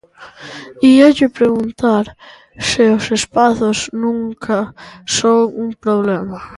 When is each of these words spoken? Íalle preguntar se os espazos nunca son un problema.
Íalle 0.93 1.27
preguntar 1.39 2.05
se 2.69 2.83
os 2.97 3.05
espazos 3.19 3.79
nunca 4.03 4.59
son 5.17 5.43
un 5.63 5.69
problema. 5.83 6.37